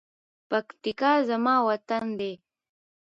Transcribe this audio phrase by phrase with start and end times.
[0.49, 2.31] پکتیکا زما وطن ده.